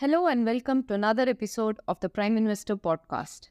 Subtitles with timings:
[0.00, 3.50] Hello and welcome to another episode of the Prime Investor Podcast.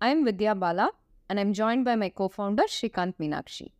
[0.00, 0.92] I am Vidya Bala
[1.28, 3.72] and I'm joined by my co-founder Srikanth Meenakshi.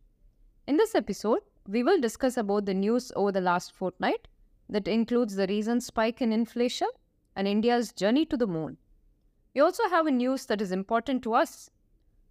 [0.67, 4.27] In this episode, we will discuss about the news over the last fortnight
[4.67, 6.89] that includes the recent spike in inflation
[7.37, 8.75] and India's journey to the moon.
[9.55, 11.69] We also have a news that is important to us.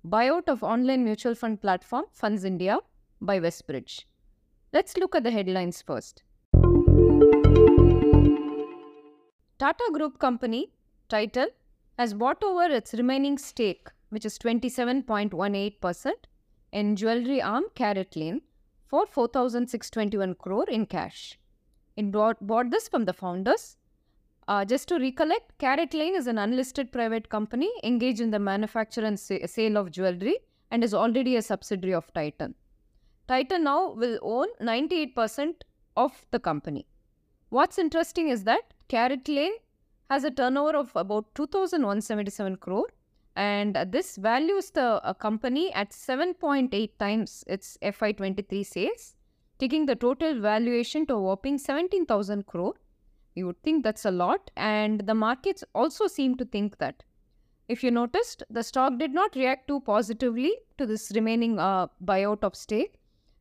[0.06, 2.80] Buyout of online mutual fund platform Funds India
[3.19, 4.05] by Westbridge.
[4.74, 6.23] Let's look at the headlines first.
[9.60, 10.73] Tata Group company,
[11.10, 11.48] Titan,
[11.98, 16.12] has bought over its remaining stake, which is 27.18%,
[16.73, 18.41] in jewelry arm CaratLane
[18.86, 21.38] for 4,621 crore in cash.
[21.95, 23.77] It bought, bought this from the founders.
[24.48, 29.20] Uh, just to recollect, CaratLane is an unlisted private company engaged in the manufacture and
[29.20, 30.38] sa- sale of jewelry
[30.70, 32.55] and is already a subsidiary of Titan.
[33.28, 35.52] Titan now will own 98%
[35.98, 36.86] of the company.
[37.50, 39.56] What's interesting is that CaratLane
[40.10, 42.88] has a turnover of about 2,177 crore
[43.36, 49.14] and this values the uh, company at 7.8 times its FY23 sales,
[49.60, 52.74] taking the total valuation to a whopping 17,000 crore.
[53.36, 57.04] You would think that's a lot, and the markets also seem to think that.
[57.69, 62.42] If you noticed, the stock did not react too positively to this remaining uh, buyout
[62.42, 62.94] of stake,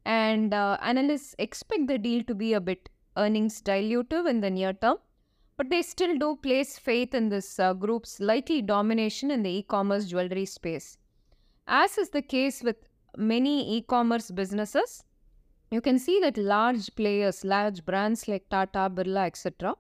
[0.06, 4.74] and uh, analysts expect the deal to be a bit earnings dilutive in the near
[4.74, 4.98] term,
[5.60, 9.62] but they still do place faith in this uh, group's likely domination in the e
[9.62, 10.98] commerce jewelry space.
[11.68, 12.78] As is the case with
[13.18, 15.04] many e commerce businesses,
[15.70, 19.76] you can see that large players, large brands like Tata, Birla, etc.,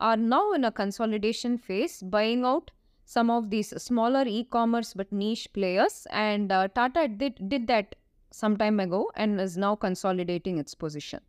[0.00, 2.70] are now in a consolidation phase, buying out
[3.04, 6.06] some of these smaller e commerce but niche players.
[6.10, 7.96] And uh, Tata did, did that
[8.30, 11.20] some time ago and is now consolidating its position.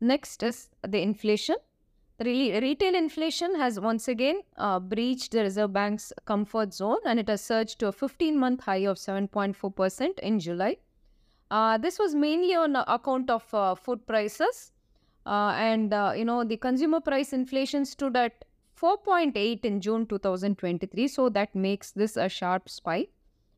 [0.00, 1.56] Next is the inflation.
[2.18, 7.28] Re- retail inflation has once again uh, breached the Reserve Bank's comfort zone and it
[7.28, 10.76] has surged to a 15 month high of 7.4% in July.
[11.50, 14.72] Uh, this was mainly on account of uh, food prices.
[15.26, 18.44] Uh, and, uh, you know, the consumer price inflation stood at
[18.80, 21.08] 4.8 in June 2023.
[21.08, 23.10] So that makes this a sharp spike.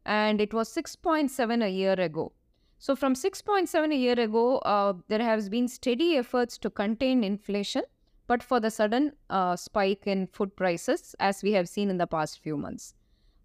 [0.04, 2.32] And it was 6.7 a year ago.
[2.82, 7.84] So from 6.7 a year ago, uh, there has been steady efforts to contain inflation,
[8.26, 12.08] but for the sudden uh, spike in food prices, as we have seen in the
[12.08, 12.94] past few months.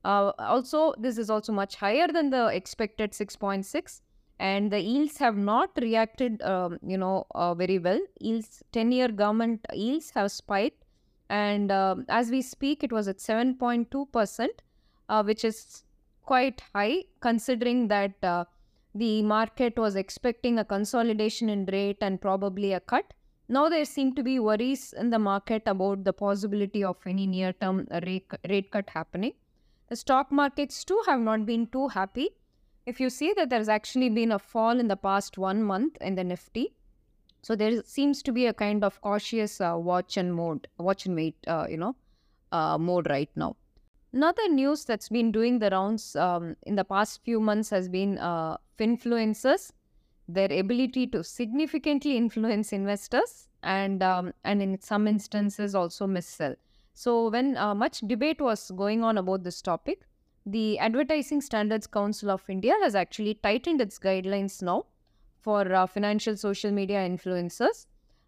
[0.03, 4.01] Uh, also, this is also much higher than the expected 6.6,
[4.39, 7.99] and the yields have not reacted, um, you know, uh, very well.
[8.19, 10.83] Yields, 10-year government yields have spiked,
[11.29, 14.63] and um, as we speak, it was at 7.2 percent,
[15.09, 15.83] uh, which is
[16.25, 18.43] quite high considering that uh,
[18.97, 23.13] the market was expecting a consolidation in rate and probably a cut.
[23.49, 27.53] Now there seem to be worries in the market about the possibility of any near
[27.53, 29.33] term rate, rate cut happening.
[29.89, 32.31] The stock markets too have not been too happy.
[32.85, 36.15] If you see that there's actually been a fall in the past one month in
[36.15, 36.73] the Nifty,
[37.41, 41.15] so there seems to be a kind of cautious uh, watch and mode, watch and
[41.15, 41.95] wait, uh, you know,
[42.51, 43.55] uh, mode right now.
[44.13, 48.17] Another news that's been doing the rounds um, in the past few months has been
[48.17, 49.71] uh, finfluencers,
[50.27, 56.55] their ability to significantly influence investors, and um, and in some instances also missell.
[56.93, 60.05] So when uh, much debate was going on about this topic,
[60.45, 64.85] the Advertising Standards Council of India has actually tightened its guidelines now
[65.41, 67.85] for uh, financial social media influencers.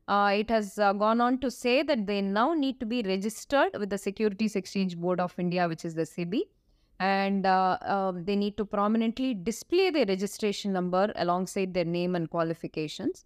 [0.07, 3.69] Uh, it has uh, gone on to say that they now need to be registered
[3.77, 6.41] with the Securities Exchange Board of India, which is the SEBI,
[6.99, 12.29] and uh, um, they need to prominently display their registration number alongside their name and
[12.29, 13.25] qualifications.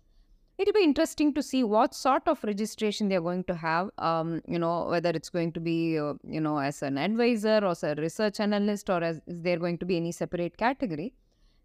[0.59, 3.89] It'll be interesting to see what sort of registration they're going to have.
[3.97, 7.69] Um, you know, whether it's going to be, uh, you know, as an advisor or
[7.69, 11.13] as a research analyst, or as is there going to be any separate category.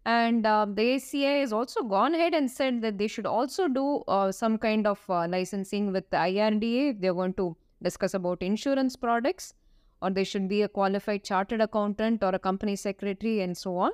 [0.05, 3.97] And uh, the ASCI has also gone ahead and said that they should also do
[4.07, 8.41] uh, some kind of uh, licensing with the IRDA if they're going to discuss about
[8.41, 9.53] insurance products,
[10.01, 13.91] or they should be a qualified chartered accountant or a company secretary and so on.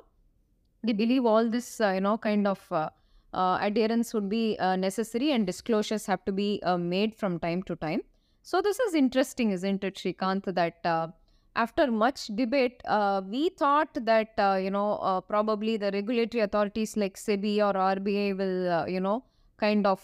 [0.82, 2.90] They believe all this, uh, you know, kind of uh,
[3.32, 8.02] uh, adherence would be necessary and disclosures have to be made from time to time.
[8.42, 11.12] So this is interesting, isn't it, Srikanth, that
[11.56, 16.96] after much debate, uh, we thought that uh, you know uh, probably the regulatory authorities
[16.96, 19.24] like SEBI or RBI will you know
[19.56, 20.00] kind of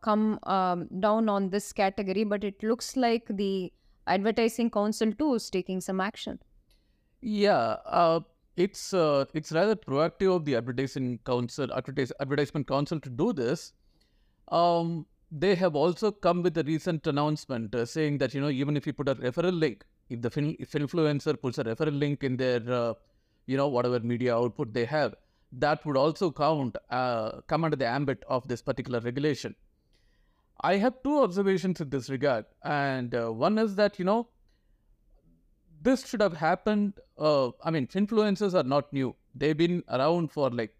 [0.00, 3.72] come um, down on this category, but it looks like the
[4.06, 6.38] advertising council too is taking some action.
[7.20, 7.76] Yeah,
[8.56, 13.72] it's it's rather proactive of the advertising council, advertise, advertisement council to do this.
[14.48, 18.76] Um, they have also come with a recent announcement uh, saying that you know even
[18.76, 22.22] if you put a referral link, if the fin- if influencer puts a referral link
[22.22, 22.94] in their uh,
[23.46, 25.14] you know whatever media output they have,
[25.52, 29.54] that would also count uh, come under the ambit of this particular regulation.
[30.60, 34.28] I have two observations in this regard, and uh, one is that you know
[35.82, 36.94] this should have happened.
[37.18, 40.74] Uh, I mean, influencers are not new; they've been around for like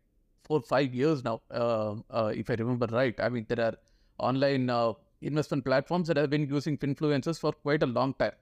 [0.44, 3.14] four five years now, uh, uh, if I remember right.
[3.18, 3.74] I mean, there are
[4.18, 8.32] online uh, investment platforms that have been using influencers for quite a long time.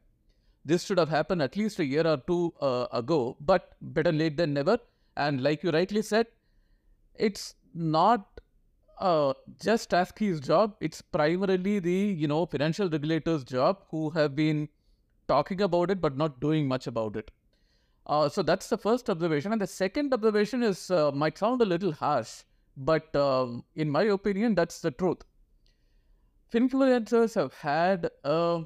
[0.64, 4.36] This should have happened at least a year or two uh, ago, but better late
[4.36, 4.78] than never.
[5.16, 6.26] And like you rightly said,
[7.14, 8.33] it's not
[9.00, 10.74] uh, just ASCI's job.
[10.80, 14.68] It's primarily the you know financial regulators' job who have been
[15.28, 17.30] talking about it but not doing much about it.
[18.06, 21.64] Uh, so that's the first observation, and the second observation is uh, might sound a
[21.64, 22.42] little harsh,
[22.76, 25.22] but um, in my opinion, that's the truth.
[26.52, 28.62] Influencers have had a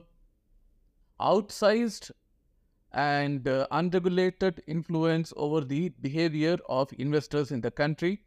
[1.21, 2.11] outsized
[2.93, 8.23] and uh, unregulated influence over the behavior of investors in the country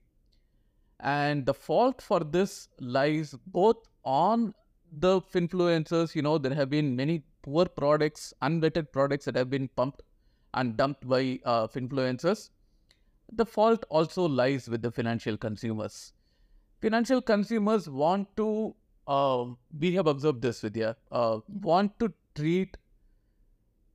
[1.01, 4.53] and the fault for this lies both on
[4.99, 9.67] the influencers you know there have been many poor products unvetted products that have been
[9.69, 10.01] pumped
[10.53, 12.49] and dumped by uh, influencers.
[13.33, 16.13] The fault also lies with the financial consumers.
[16.81, 18.75] Financial consumers want to
[19.07, 19.45] uh,
[19.79, 22.77] we have observed this vidya uh, want to treat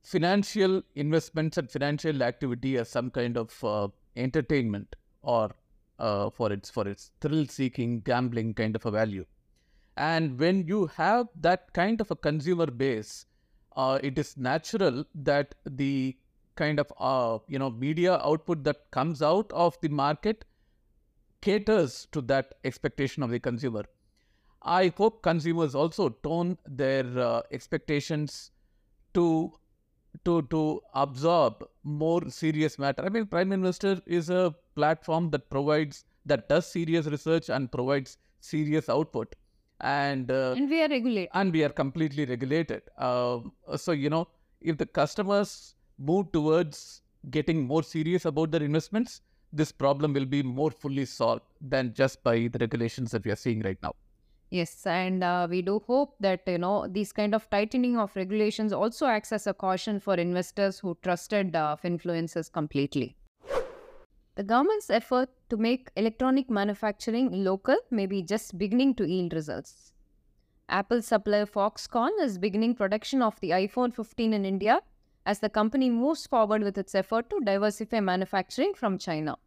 [0.03, 5.51] financial investments and financial activity as some kind of uh, entertainment or
[5.99, 9.25] uh, for its for its thrill-seeking gambling kind of a value.
[9.95, 13.25] And when you have that kind of a consumer base,
[13.75, 16.17] uh, it is natural that the
[16.55, 20.45] kind of uh, you know media output that comes out of the market
[21.41, 23.83] caters to that expectation of the consumer.
[24.61, 28.51] I hope consumers also tone their uh, expectations
[29.13, 29.53] to
[30.25, 33.05] to to absorb more serious matter.
[33.05, 38.17] I mean, Prime Investor is a platform that provides that does serious research and provides
[38.53, 39.35] serious output,
[39.81, 41.29] and uh, And we are regulated.
[41.41, 42.81] and we are completely regulated.
[43.09, 43.51] Um,
[43.85, 44.23] so you know,
[44.61, 45.75] if the customers
[46.09, 47.01] move towards
[47.37, 49.21] getting more serious about their investments,
[49.61, 51.43] this problem will be more fully solved
[51.75, 53.93] than just by the regulations that we are seeing right now.
[54.57, 58.75] Yes, and uh, we do hope that you know these kind of tightening of regulations
[58.81, 63.07] also acts as a caution for investors who trusted uh, influencers completely.
[64.37, 69.93] The government's effort to make electronic manufacturing local may be just beginning to yield results.
[70.69, 74.81] Apple supplier Foxconn is beginning production of the iPhone 15 in India
[75.25, 79.37] as the company moves forward with its effort to diversify manufacturing from China.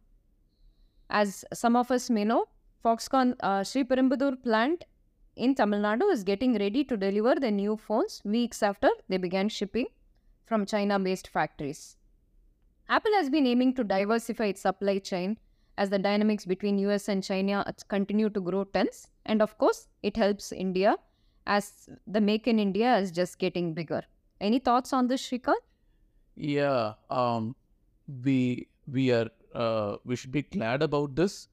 [1.09, 2.49] As some of us may know,
[2.83, 4.83] Foxconn uh, Sriperumbudur plant
[5.37, 9.47] in Tamil Nadu is getting ready to deliver the new phones weeks after they began
[9.47, 9.87] shipping
[10.43, 11.95] from China based factories.
[12.89, 15.37] Apple has been aiming to diversify its supply chain
[15.77, 19.07] as the dynamics between US and China continue to grow tense.
[19.25, 20.97] And of course, it helps India
[21.47, 24.03] as the Make in India is just getting bigger.
[24.39, 25.55] Any thoughts on this, Srikanth?
[26.35, 27.55] Yeah, um,
[28.23, 31.47] we we are uh, we should be glad about this,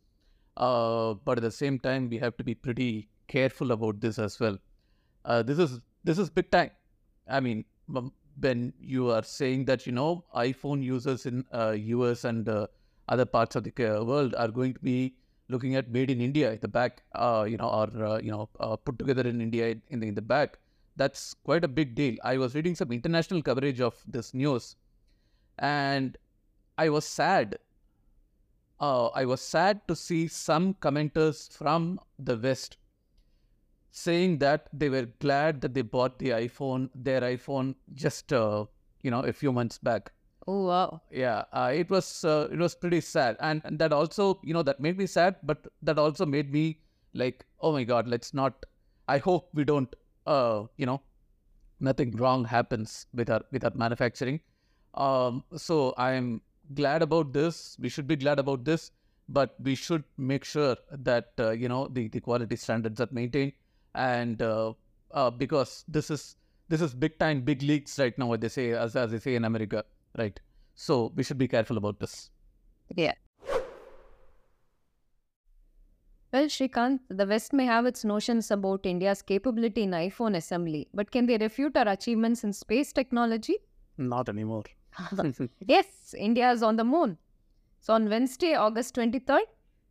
[0.56, 4.38] uh, but at the same time we have to be pretty careful about this as
[4.41, 4.58] well.
[5.24, 6.70] Uh, this is this is big time.
[7.29, 7.64] I mean,
[8.40, 12.66] when you are saying that you know iPhone users in uh, US and uh,
[13.08, 15.14] other parts of the uh, world are going to be
[15.48, 18.48] looking at made in India at the back, uh, you know, or uh, you know,
[18.60, 20.58] uh, put together in India in the, in the back.
[20.96, 22.16] That's quite a big deal.
[22.24, 24.76] I was reading some international coverage of this news,
[25.58, 26.16] and
[26.76, 27.58] I was sad.
[28.80, 32.76] I was sad to see some commenters from the West
[33.98, 38.64] saying that they were glad that they bought the iPhone, their iPhone, just uh,
[39.02, 40.12] you know a few months back.
[40.50, 41.02] Oh, wow.
[41.10, 44.62] Yeah, uh, it was uh, it was pretty sad, and, and that also you know
[44.62, 46.81] that made me sad, but that also made me
[47.12, 48.64] like, oh my God, let's not.
[49.08, 49.94] I hope we don't,
[50.26, 51.00] uh, you know,
[51.81, 54.40] nothing wrong happens with our with our manufacturing.
[54.94, 56.40] Um, so I am
[56.74, 57.76] glad about this.
[57.78, 58.90] We should be glad about this,
[59.28, 60.76] but we should make sure
[61.10, 63.52] that uh, you know the the quality standards are maintained,
[63.94, 64.72] and uh,
[65.12, 66.36] uh, because this is
[66.68, 68.26] this is big time, big leagues right now.
[68.26, 69.84] What they say, as as they say in America
[70.16, 70.38] right?
[70.74, 72.30] So we should be careful about this.
[72.94, 73.14] Yeah.
[76.30, 81.10] Well, Srikanth, the West may have its notions about India's capability in iPhone assembly, but
[81.10, 83.56] can they refute our achievements in space technology?
[83.96, 84.64] Not anymore.
[85.66, 87.16] yes, India is on the moon.
[87.80, 89.40] So on Wednesday, August 23rd,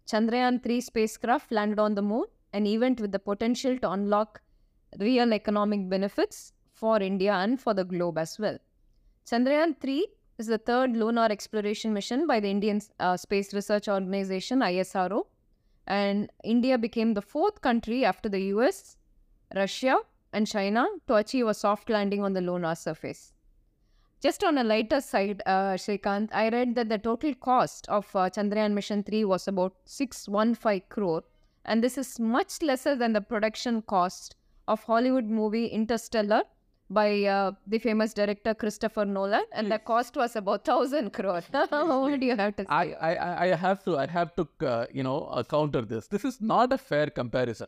[0.08, 2.26] Chandrayaan 3 spacecraft landed on the moon
[2.60, 4.42] an event with the potential to unlock
[5.00, 8.58] real economic benefits for India and for the globe as well.
[9.30, 14.60] Chandrayaan 3 is the third lunar exploration mission by the Indian uh, Space Research Organization
[14.60, 15.24] ISRO
[15.88, 18.98] and India became the fourth country after the US,
[19.56, 19.98] Russia
[20.34, 23.34] and China to achieve a soft landing on the lunar surface.
[24.20, 28.30] Just on a lighter side, uh, Srikanth, I read that the total cost of uh,
[28.30, 31.24] Chandrayaan Mission 3 was about 615 crore
[31.68, 34.36] and this is much lesser than the production cost
[34.68, 36.44] of Hollywood movie Interstellar
[36.90, 41.42] by uh, the famous director Christopher Nolan, and the cost was about thousand crore.
[41.52, 42.68] what do you have to say?
[42.70, 46.08] I, I, I- have to, I have to, uh, you know, uh, counter this.
[46.08, 47.68] This is not a fair comparison.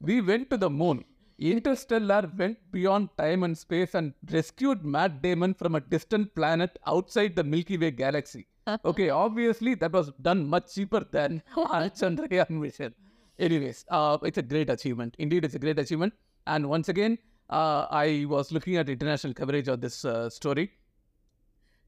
[0.00, 1.04] We went to the moon.
[1.38, 7.34] Interstellar went beyond time and space and rescued Matt Damon from a distant planet outside
[7.34, 8.46] the Milky Way galaxy.
[8.84, 12.94] Okay, obviously that was done much cheaper than our Chandrayaan mission.
[13.40, 15.16] Anyways, uh, it's a great achievement.
[15.18, 16.12] Indeed, it's a great achievement.
[16.46, 17.18] And once again,
[17.48, 20.70] uh, I was looking at international coverage of this uh, story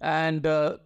[0.00, 0.78] and uh,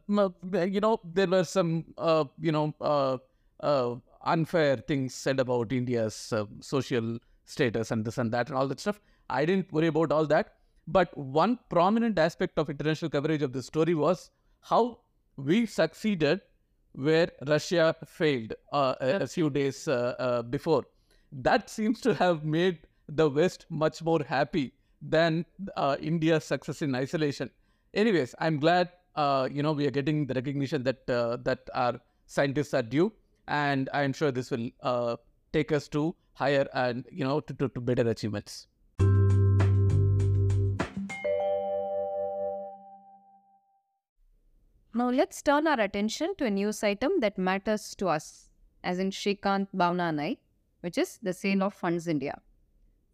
[0.52, 3.94] you know there were some uh, you know uh,
[4.25, 9.00] unfair things said about India's social status and this and that and all that stuff.
[9.30, 10.56] I didn't worry about all that,
[10.87, 14.30] but one prominent aspect of international coverage of this story was
[14.61, 15.00] how
[15.37, 16.42] we succeeded
[16.96, 20.84] where Russia failed uh, a, few days uh, uh, before.
[21.30, 24.72] That seems to have made the West much more happy
[25.02, 25.44] than
[25.76, 27.50] uh, India's success in isolation.
[27.94, 32.00] Anyways, I'm glad uh, you know we are getting the recognition that uh, that our
[32.26, 33.12] scientists are due,
[33.46, 35.16] and I'm sure this will uh,
[35.52, 38.68] take us to higher and you know to, to, to better achievements.
[44.96, 48.48] Now let's turn our attention to a news item that matters to us,
[48.82, 50.38] as in Srikanth Bhavnanai,
[50.80, 52.40] which is the sale of Funds India.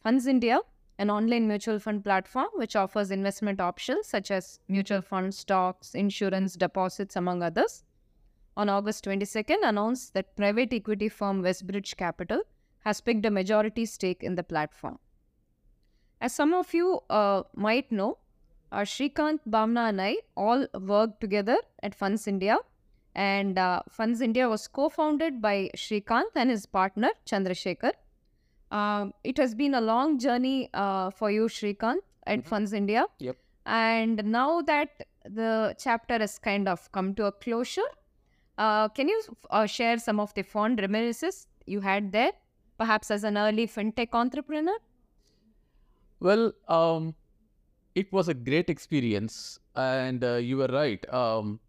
[0.01, 0.61] Funds India,
[0.99, 6.55] an online mutual fund platform which offers investment options such as mutual funds, stocks, insurance,
[6.55, 7.83] deposits, among others,
[8.57, 12.43] on August 22nd announced that private equity firm Westbridge Capital
[12.85, 15.01] has picked a majority stake in the platform.
[16.21, 18.19] As some of you uh, might know,
[18.73, 22.59] uh, Srikanth, Bhavna, and I all worked together at Funds India.
[23.15, 27.93] And uh, Funds India was co founded by Srikanth and his partner Chandrasekhar.
[28.71, 32.47] Um, it has been a long journey uh, for you, Srikanth, at Mhm.
[32.47, 33.05] Funds India.
[33.19, 33.37] Yep.
[33.67, 37.91] And now that the chapter has kind of come to a closure,
[38.59, 42.33] uh, can you uh, share some of the fond reminiscences you had there,
[42.79, 44.79] perhaps as an early fintech entrepreneur?
[46.21, 47.15] Well, um,
[47.95, 51.13] it was a great experience, and uh, you were right.
[51.13, 51.61] Um,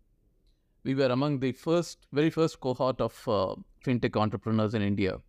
[0.84, 5.20] we were among the first, very first cohort of uh, fintech entrepreneurs in India,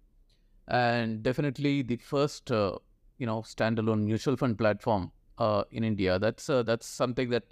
[0.68, 2.78] and definitely the first, uh,
[3.18, 6.18] you know, standalone mutual fund platform uh, in India.
[6.18, 7.44] That's uh, that's something that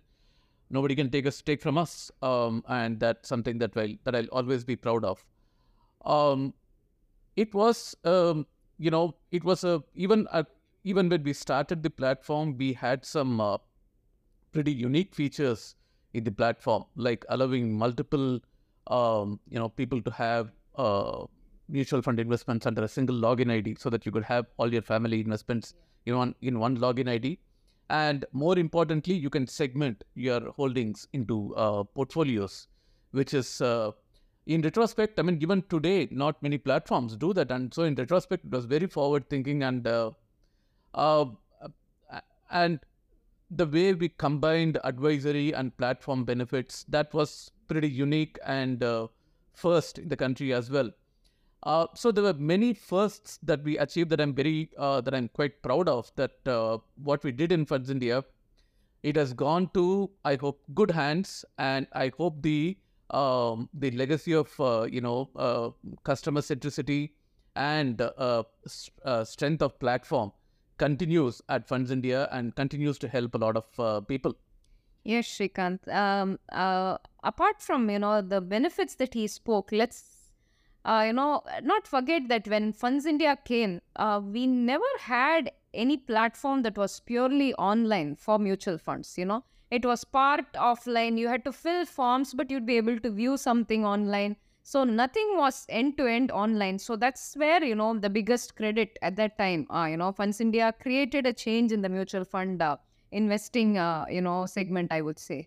[0.70, 4.26] nobody can take a stake from us, um, and that's something that I that I'll
[4.26, 5.24] always be proud of.
[6.04, 6.54] Um,
[7.36, 8.46] it was, um,
[8.78, 10.44] you know, it was a even a
[10.84, 13.58] even when we started the platform, we had some uh,
[14.52, 15.76] pretty unique features
[16.14, 18.40] in the platform, like allowing multiple,
[18.88, 21.24] um, you know, people to have uh,
[21.68, 24.82] mutual fund investments under a single login ID, so that you could have all your
[24.82, 25.74] family investments
[26.06, 27.38] in one in one login ID,
[27.88, 32.66] and more importantly, you can segment your holdings into uh, portfolios,
[33.12, 33.92] which is uh,
[34.46, 38.44] in retrospect, I mean, given today, not many platforms do that, and so in retrospect,
[38.44, 40.10] it was very forward thinking and uh,
[40.94, 41.26] uh,
[41.62, 42.20] uh,
[42.50, 42.80] and
[43.50, 49.06] the way we combined advisory and platform benefits that was pretty unique and uh,
[49.52, 50.90] first in the country as well.
[51.64, 55.28] Uh, so there were many firsts that we achieved that I'm very uh, that I'm
[55.28, 56.10] quite proud of.
[56.16, 58.24] That uh, what we did in Funds India,
[59.02, 62.76] it has gone to I hope good hands, and I hope the
[63.10, 65.70] um, the legacy of uh, you know uh,
[66.02, 67.10] customer centricity
[67.54, 68.42] and uh,
[69.24, 70.32] strength of platform
[70.78, 74.34] continues at Funds India and continues to help a lot of uh, people.
[75.04, 75.86] Yes, Srikanth.
[75.88, 80.30] Um, uh, apart from you know the benefits that he spoke, let's
[80.84, 85.96] uh, you know not forget that when Funds India came, uh, we never had any
[85.96, 89.18] platform that was purely online for mutual funds.
[89.18, 91.18] You know, it was part offline.
[91.18, 94.36] You had to fill forms, but you'd be able to view something online.
[94.62, 96.78] So nothing was end to end online.
[96.78, 99.66] So that's where you know the biggest credit at that time.
[99.70, 102.62] Uh, you know, Funds India created a change in the mutual fund.
[102.62, 102.76] Uh,
[103.12, 105.46] investing uh, you know segment i would say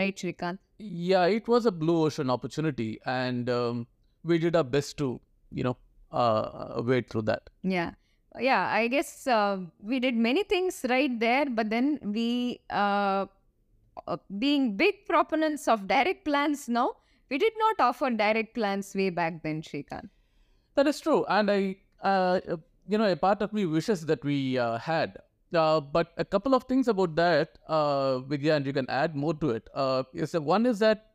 [0.00, 0.60] right srikanth
[1.06, 3.80] Yeah, it was a blue ocean opportunity, and um,
[4.30, 5.08] we did our best to,
[5.58, 5.76] you know,
[6.20, 7.50] uh, wade through that.
[7.72, 7.90] Yeah.
[8.46, 9.58] Yeah, I guess uh,
[9.90, 13.26] we did many things right there, but then we, uh,
[14.06, 16.88] uh, being big proponents of direct plans now,
[17.30, 20.10] we did not offer direct plans way back then, Srikanth.
[20.74, 22.56] That is true, and I, uh, uh,
[22.88, 25.18] you know, a part of me wishes that we uh, had.
[25.52, 29.34] Uh, but a couple of things about that, uh, Vidya, and you can add more
[29.34, 29.68] to it.
[29.74, 31.06] Uh, is that one is that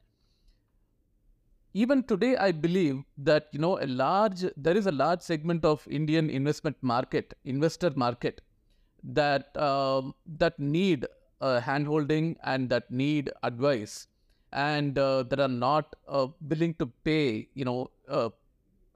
[1.73, 5.85] even today, I believe that you know a large there is a large segment of
[5.89, 8.41] Indian investment market, investor market,
[9.03, 11.05] that um, that need
[11.41, 14.07] uh, handholding and that need advice,
[14.55, 18.29] and uh, that are not uh, willing to pay, you know, uh,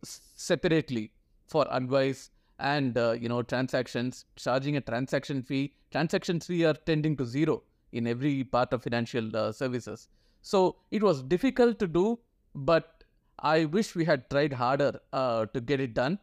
[0.04, 1.12] separately
[1.48, 5.74] for advice and uh, you know transactions, charging a transaction fee.
[5.92, 7.62] Transaction fee are tending to zero
[7.92, 10.08] in every part of financial uh, services.
[10.42, 12.20] So it was difficult to do,
[12.56, 13.04] but
[13.40, 16.20] I wish we had tried harder uh, to get it done.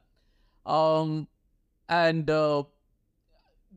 [0.65, 1.29] Um,
[1.89, 2.65] and the,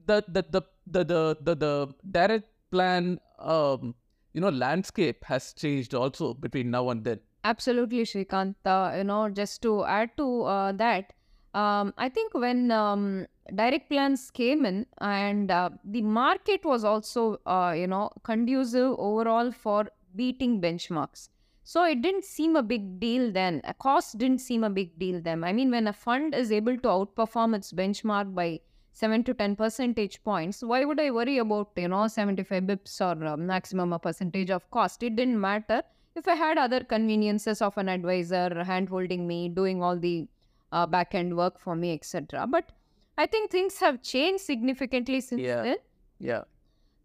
[0.05, 3.95] the, the, the, the, the, the direct plan, um,
[4.33, 7.19] you know, landscape has changed also between now and then.
[7.43, 8.55] Absolutely, Srikanth.
[8.65, 11.13] Uh, you know, just to add to uh, that,
[11.53, 17.39] um, I think when um, direct plans came in and uh, the market was also,
[17.45, 21.29] uh, you know, conducive overall for beating benchmarks.
[21.63, 23.61] So it didn't seem a big deal then.
[23.63, 25.43] A cost didn't seem a big deal then.
[25.43, 28.61] I mean, when a fund is able to outperform its benchmark by
[28.93, 33.23] 7 to 10 percentage points, why would I worry about, you know, 75 bips or
[33.25, 35.03] uh, maximum a percentage of cost?
[35.03, 35.83] It didn't matter
[36.15, 40.27] if I had other conveniences of an advisor hand holding me, doing all the
[40.71, 42.45] uh, back end work for me, etc.
[42.47, 42.71] But
[43.17, 45.61] I think things have changed significantly since Yeah.
[45.61, 45.77] then.
[46.19, 46.41] Yeah.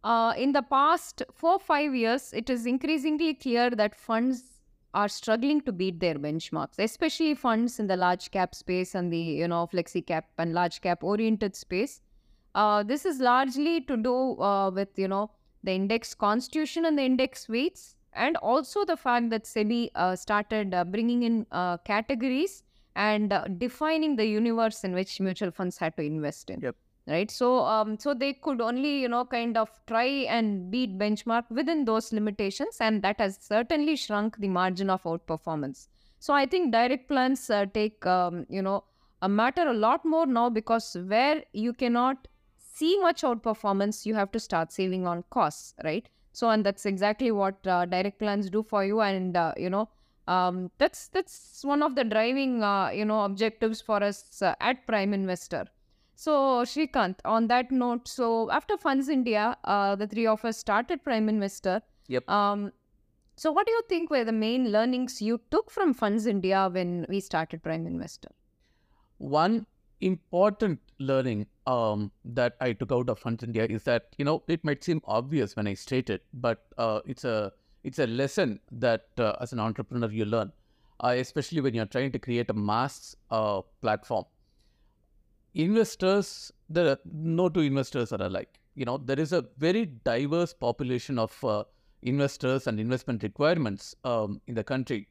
[0.03, 4.54] Uh, in the past four five years, it is increasingly clear that funds
[4.95, 9.19] are struggling to beat their benchmarks, especially funds in the large cap space and the
[9.19, 12.01] you know flexi cap and large cap oriented space.
[12.55, 15.31] Uh, this is largely to do uh, with you know
[15.64, 20.73] the index constitution and the index weights, and also the fact that SEBI uh, started
[20.75, 22.62] uh, bringing in uh, categories
[22.95, 26.77] and uh, defining the universe in which mutual funds had to invest in Yep.
[27.07, 27.31] Right?
[27.31, 31.85] So um so they could only you know kind of try and beat benchmark within
[31.85, 35.88] those limitations and that has certainly shrunk the margin of outperformance.
[36.19, 38.85] So i think direct plans uh, take um, you know
[39.23, 44.33] a matter a lot more now because where you cannot see much outperformance you have
[44.33, 46.09] to start saving on costs right?
[46.33, 49.88] So and that's exactly what uh, direct plans do for you and uh, you know
[50.27, 54.87] um, that's that's one of the driving uh, you know objectives for us uh, at
[54.87, 55.67] prime investor
[56.14, 61.03] so, Srikanth, on that note, so after Funds India, uh, the three of us started
[61.03, 61.83] Prime Investor.
[62.09, 62.29] Yep.
[62.29, 62.72] Um,
[63.37, 67.05] so, what do you think were the main learnings you took from Funds India when
[67.09, 68.29] we started Prime Investor?
[69.18, 69.66] One
[70.00, 74.64] important learning um, that I took out of Funds India is that you know it
[74.64, 79.07] might seem obvious when I state it, but uh, it's a it's a lesson that
[79.18, 80.53] uh, as an entrepreneur you learn,
[81.00, 84.24] uh, especially when you're trying to create a mass uh, platform.
[85.55, 88.59] Investors, the no two investors are alike.
[88.75, 91.62] You know there is a very diverse population of uh,
[92.03, 95.07] investors and investment requirements um, in the country.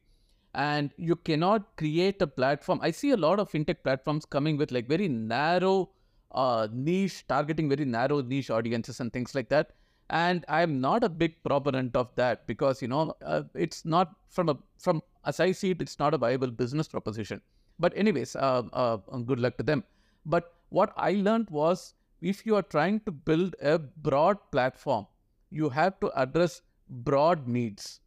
[0.54, 2.78] And you cannot create a platform.
[2.82, 5.90] I see a lot of fintech platforms coming with like very narrow
[6.32, 9.70] uh, niche targeting very narrow niche audiences and things like that.
[10.10, 14.50] And i'm not a big proponent of that because you know uh, it's not from
[14.50, 17.40] a from as i see it it's not a viable business proposition.
[17.78, 19.82] But anyways uh, uh, good luck to them
[20.24, 25.06] but what i learned was if you are trying to build a broad platform
[25.50, 28.00] you have to address broad needs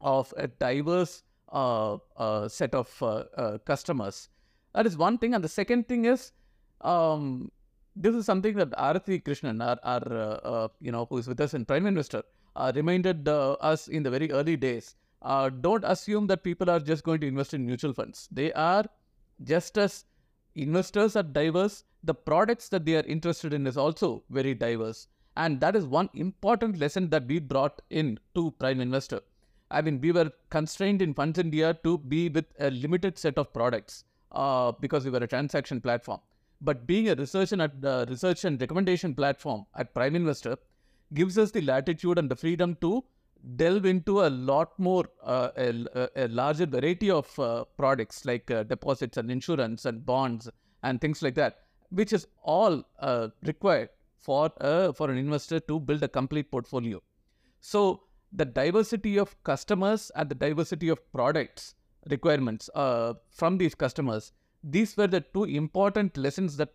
[0.00, 4.28] of a diverse uh, uh, set of uh, uh, customers.
[4.74, 5.34] That is one thing.
[5.34, 6.32] And the second thing is,
[6.80, 7.50] um,
[7.94, 11.40] this is something that Aarati Krishnan, our, our uh, uh, you know, who is with
[11.40, 12.22] us in Prime Investor,
[12.56, 14.96] uh, reminded us in the very early days.
[15.60, 18.28] Don't assume that people are just going to invest in mutual funds.
[18.32, 18.84] They are
[19.44, 20.04] just as
[20.54, 21.84] investors are diverse.
[22.04, 25.08] The products that they are interested in is also very diverse.
[25.36, 29.20] And that is one important lesson that we brought in to Prime Investor.
[29.70, 33.52] I mean, we were constrained in Funds India to be with a limited set of
[33.52, 36.20] products uh, because we were a transaction platform.
[36.60, 40.56] But being a research and uh, research and recommendation platform at Prime Investor
[41.14, 43.02] gives us the latitude and the freedom to
[43.56, 48.62] delve into a lot more, uh, a, a larger variety of uh, products like uh,
[48.62, 50.48] deposits and insurance and bonds
[50.82, 51.58] and things like that,
[51.90, 57.02] which is all uh, required for uh, for an investor to build a complete portfolio.
[57.60, 58.02] So
[58.32, 61.74] the diversity of customers and the diversity of products
[62.10, 64.32] requirements uh, from these customers
[64.64, 66.72] these were the two important lessons that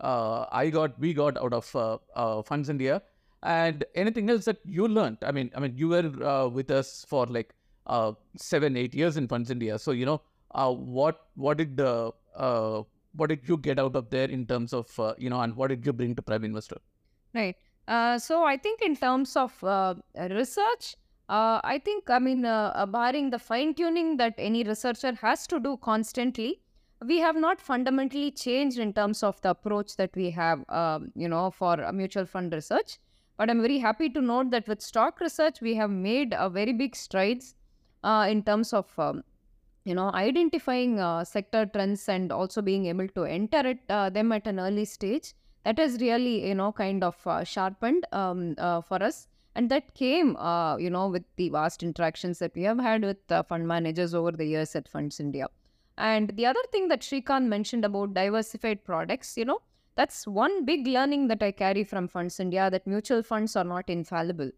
[0.00, 3.02] I got, we got out of Funds India.
[3.42, 5.18] And anything else that you learned?
[5.22, 7.54] I mean, I mean, you were uh, with us for like
[7.86, 9.78] uh, seven, eight years in Funds India.
[9.78, 10.20] So you know,
[10.54, 12.82] uh, what what did uh, uh,
[13.14, 15.68] what did you get out of there in terms of uh, you know, and what
[15.68, 16.76] did you bring to Prime Investor?
[17.34, 17.56] Right.
[17.88, 19.52] Uh, so I think in terms of
[20.30, 20.96] research,
[21.28, 26.60] I think I mean, barring the fine tuning that any researcher has to do constantly,
[27.04, 31.28] we have not fundamentally changed in terms of the approach that we have, um, you
[31.28, 32.98] know, for mutual fund research.
[33.40, 36.74] But I'm very happy to note that with stock research, we have made a very
[36.74, 37.54] big strides
[38.04, 39.24] uh, in terms of um,
[39.84, 44.30] you know identifying uh, sector trends and also being able to enter it uh, them
[44.32, 45.32] at an early stage.
[45.64, 49.26] That has really you know kind of uh, sharpened um, uh, for us.
[49.54, 53.32] And that came uh, you know with the vast interactions that we have had with
[53.32, 55.48] uh, fund managers over the years at funds india.
[55.96, 59.62] And the other thing that Srikanth mentioned about diversified products you know
[60.00, 63.90] that's one big learning that i carry from funds india that mutual funds are not
[63.98, 64.50] infallible.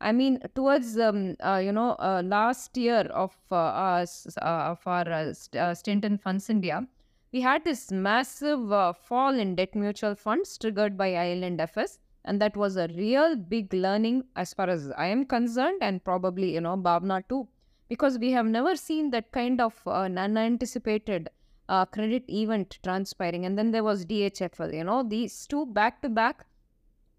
[0.00, 4.86] I mean, towards um, uh, you know uh, last year of uh, us, uh, of
[4.86, 6.86] our uh, uh, stint in Funds India,
[7.32, 12.76] we had this massive fall in debt mutual funds triggered by IL&FS, and that was
[12.76, 17.26] a real big learning as far as I am concerned, and probably you know Bhavna
[17.28, 17.48] too,
[17.88, 21.28] because we have never seen that kind of uh, unanticipated
[21.68, 23.44] uh, credit event transpiring.
[23.46, 24.74] And then there was DHFL.
[24.74, 26.46] You know, these two back to back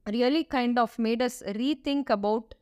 [0.08, 2.56] really kind of made us rethink about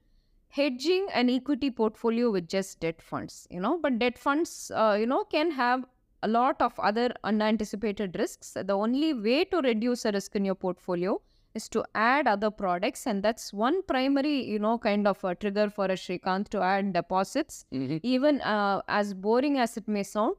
[0.49, 5.05] hedging an equity portfolio with just debt funds you know but debt funds uh, you
[5.05, 5.85] know can have
[6.23, 10.55] a lot of other unanticipated risks the only way to reduce a risk in your
[10.55, 11.19] portfolio
[11.53, 15.69] is to add other products and that's one primary you know kind of a trigger
[15.69, 17.65] for a Srikanth to add deposits
[18.03, 20.35] even uh, as boring as it may sound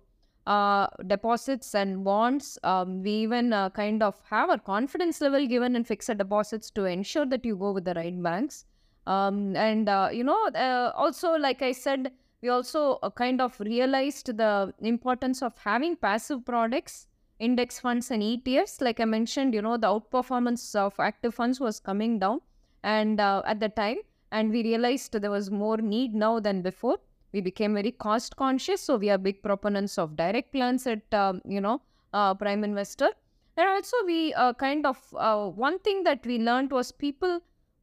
[0.48, 5.76] uh, deposits and bonds um, we even uh, kind of have a confidence level given
[5.76, 8.64] in fixed deposits to ensure that you go with the right banks.
[9.06, 13.58] Um, and uh, you know uh, also like i said we also uh, kind of
[13.58, 17.06] realized the importance of having passive products
[17.38, 21.80] index funds and etfs like i mentioned you know the outperformance of active funds was
[21.80, 22.40] coming down
[22.82, 23.96] and uh, at the time
[24.30, 26.98] and we realized there was more need now than before
[27.32, 31.40] we became very cost conscious so we are big proponents of direct plans at um,
[31.44, 31.80] you know
[32.12, 33.10] uh, prime investor.
[33.56, 37.40] And also we uh, kind of uh, one thing that we learned was people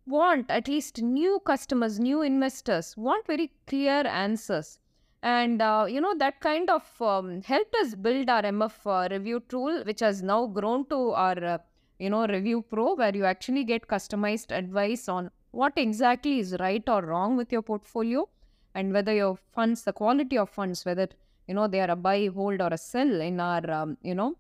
[0.08, 4.79] want at least new customers new investors want very clear answers.
[5.21, 9.41] And uh, you know that kind of um, helped us build our mf uh, review
[9.49, 11.58] tool which has now grown to our uh,
[11.99, 16.88] you know review pro where you actually get customized advice on what exactly is right
[16.88, 18.27] or wrong with your portfolio
[18.75, 21.07] and whether your funds the quality of funds whether
[21.47, 24.35] you know they are a buy hold or a sell in our um, you know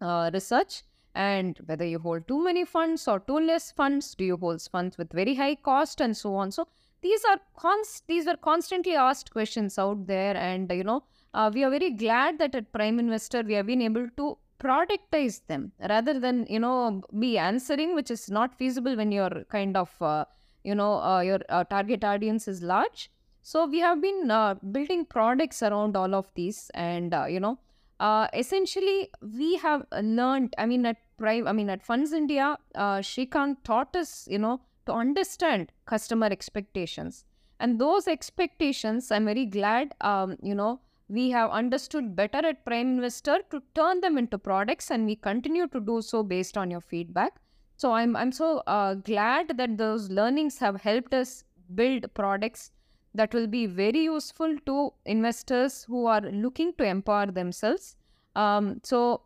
[0.00, 0.82] uh, research
[1.14, 4.98] and whether you hold too many funds or too less funds do you hold funds
[4.98, 6.50] with very high cost and so on.
[6.50, 6.68] So
[7.02, 11.02] these are const these were constantly asked questions out there and you know
[11.34, 15.40] uh, we are very glad that at prime investor we have been able to productize
[15.46, 19.90] them rather than you know be answering which is not feasible when you're kind of
[20.00, 20.24] uh,
[20.64, 23.10] you know uh, your uh, target audience is large
[23.50, 27.56] so we have been uh, building products around all of these and uh, you know
[28.00, 29.08] uh, essentially
[29.40, 33.94] we have learned i mean at prime i mean at funds india uh, Srikanth taught
[33.94, 37.24] us you know to understand customer expectations.
[37.58, 42.88] And those expectations i'm very glad um, you know we have understood better at prime
[42.96, 46.80] investor to turn them into products and we continue to do so based on your
[46.80, 47.36] feedback.
[47.76, 52.70] So i'm i'm so uh, glad that those learnings have helped us build products
[53.16, 57.96] that will be very useful to investors who are looking to empower themselves.
[58.34, 59.22] Um, so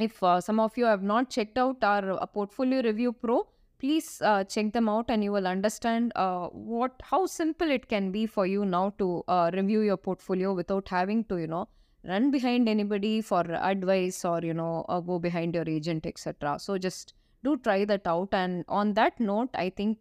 [0.00, 3.46] if uh, some of you have not checked out our uh, portfolio review pro
[3.78, 8.10] please uh, check them out and you will understand uh, what how simple it can
[8.10, 11.68] be for you now to uh, review your portfolio without having to you know
[12.04, 16.78] run behind anybody for advice or you know uh, go behind your agent etc so
[16.78, 17.14] just
[17.44, 18.28] do try that out.
[18.32, 19.98] And on that note i think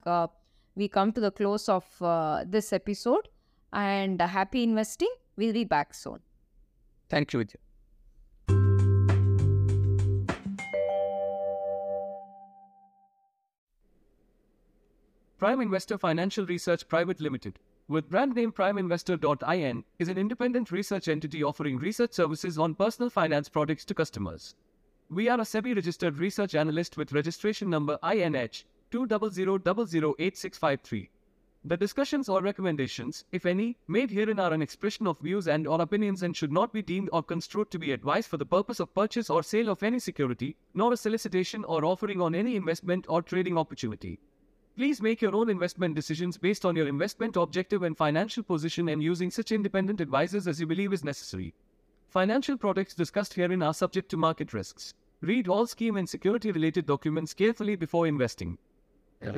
[0.78, 3.28] we come to the close of uh, this episode
[3.74, 6.20] and uh, happy investing we'll be back soon
[7.10, 7.58] Thank you, Vidya.
[15.38, 21.44] Prime Investor Financial Research Private Limited, with brand name primeinvestor.in, is an independent research entity
[21.44, 24.56] offering research services on personal finance products to customers.
[25.10, 31.10] We are a SEBI registered research analyst with registration number INH 200008653.
[31.66, 35.82] The discussions or recommendations, if any, made herein are an expression of views and or
[35.82, 38.94] opinions and should not be deemed or construed to be advice for the purpose of
[38.94, 43.22] purchase or sale of any security, nor a solicitation or offering on any investment or
[43.22, 44.20] trading opportunity.
[44.78, 49.04] Please make your own investment decisions based on your investment objective and financial position and
[49.04, 51.54] using such independent advisors as you believe is necessary.
[52.10, 54.94] Financial products discussed herein are subject to market risks.
[55.22, 58.58] Read all scheme and security related documents carefully before investing.